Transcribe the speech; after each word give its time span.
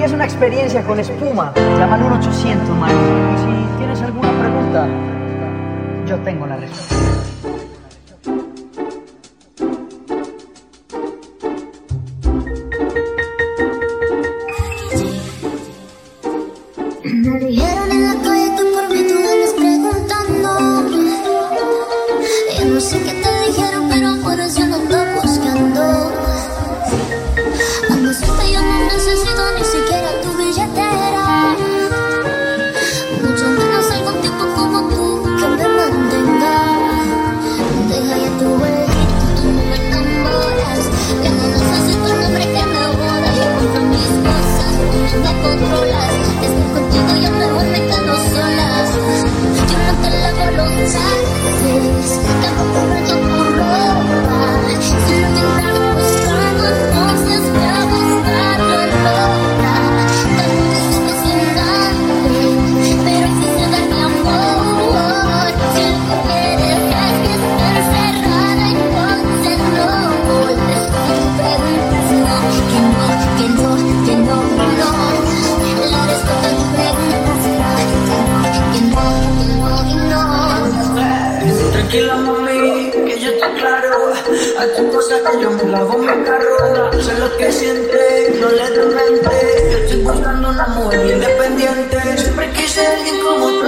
Aquí 0.00 0.06
es 0.06 0.14
una 0.14 0.24
experiencia 0.24 0.82
con 0.82 0.98
espuma. 0.98 1.52
Llama 1.54 1.96
al 1.96 2.00
1800, 2.00 2.70
Mario. 2.70 2.96
Y 2.96 3.36
si 3.36 3.76
tienes 3.76 4.00
alguna 4.00 4.30
pregunta, 4.40 4.88
yo 6.06 6.18
tengo 6.20 6.46
la 6.46 6.56
respuesta. 6.56 7.20
Tranquila 81.90 82.14
mami, 82.18 82.88
que 82.92 83.18
yo 83.18 83.30
estoy 83.32 83.52
claro 83.58 84.12
A 84.60 84.76
tu 84.76 84.92
cosa 84.92 85.16
que 85.24 85.42
yo 85.42 85.50
me 85.50 85.64
lavo 85.64 85.98
mi 85.98 86.06
carro 86.24 87.02
Sé 87.02 87.18
lo 87.18 87.36
que 87.36 87.50
siente, 87.50 88.36
no 88.40 88.48
le 88.48 88.70
doy 88.70 88.94
mente 88.94 89.70
Yo 89.72 89.78
estoy 89.78 90.02
buscando 90.02 90.50
una 90.50 90.68
mujer 90.68 91.04
independiente 91.04 92.16
Siempre 92.16 92.52
quise 92.52 92.86
alguien 92.86 93.20
como 93.24 93.46
tú, 93.48 93.66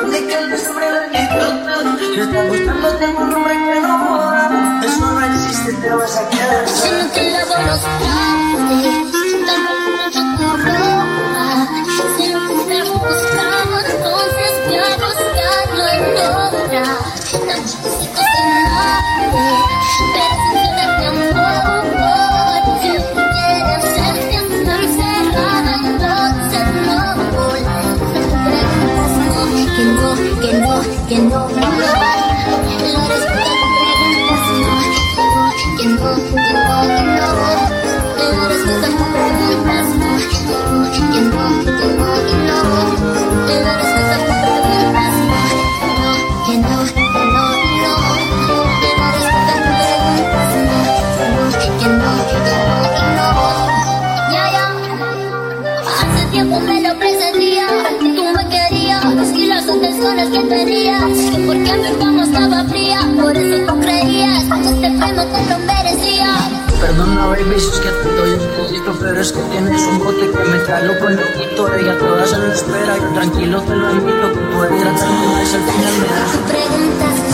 funda 0.00 0.18
y 0.18 0.26
que 0.26 0.56
sobre 0.56 0.86
el 0.88 1.28
tú 1.28 2.14
Yo 2.16 2.22
estoy 2.22 2.48
buscando 2.48 2.88
tengo 2.96 3.20
un 3.20 3.34
hombre 3.34 3.52
que 3.52 3.80
no 3.80 3.98
joda 3.98 4.80
Eso 4.82 5.06
no 5.06 5.26
existe, 5.26 5.72
te 5.74 5.90
vas 5.90 6.16
a 6.16 6.30
quedar 6.30 6.66
Si 6.66 6.88
no 6.88 7.10
te 7.12 7.30
lavo 7.30 7.54
los 7.66 7.82
trastes, 7.82 9.16
tampoco 9.44 9.86
mancho 9.98 10.22
tu 10.38 10.48
ropa. 10.64 11.26
Si 12.16 12.32
que 12.32 12.74
estás 12.74 12.88
buscando, 12.88 13.76
entonces 13.84 14.50
ve 14.68 14.78
a 14.78 14.96
buscarlo. 14.96 15.84
Si 15.90 16.22
no 16.22 16.45
vuelves. 16.76 17.26
Que 31.08 31.16
tiempo 56.36 56.60
me 56.60 56.82
lo 56.82 56.94
presentías, 56.98 57.72
tú 57.98 58.24
me 58.36 58.48
querías 58.50 59.32
y 59.34 59.46
las 59.46 59.64
cosas 59.64 60.28
que 60.28 60.40
pedías, 60.40 61.02
que 61.02 61.38
porque 61.46 61.72
mi 61.78 61.98
cama 61.98 62.24
estaba 62.24 62.62
fría, 62.64 63.00
por 63.18 63.34
eso 63.34 63.64
tú 63.66 63.80
creías. 63.80 64.44
Que 64.44 64.68
este 64.68 64.90
premio 64.98 65.24
te 65.32 65.40
lo 65.48 65.58
merecía. 65.60 66.28
Perdona 66.78 67.26
baby, 67.28 67.58
si 67.58 67.68
es 67.68 67.80
que 67.80 67.88
te 67.88 68.14
doy 68.14 68.30
un 68.32 68.64
poquito 68.64 68.98
Pero 69.00 69.18
es 69.18 69.32
que 69.32 69.40
tienes 69.50 69.80
un 69.80 69.98
bote 69.98 70.30
que 70.30 70.44
me 70.50 70.58
trae 70.58 70.84
loco 70.84 71.08
en 71.08 71.16
loquito 71.16 71.74
Ella 71.74 71.98
todas 71.98 72.32
en 72.34 72.50
espera, 72.50 72.98
yo 72.98 73.08
tranquilo 73.14 73.62
te 73.62 73.76
lo 73.76 73.92
invito. 73.92 74.32
Que 74.34 74.40
puedes 74.54 74.82
tratarme 74.82 75.26
más 75.28 75.54
al 75.54 75.62
final 75.62 75.94
me 76.00 76.06
das. 76.06 76.32
Preguntas 76.52 77.25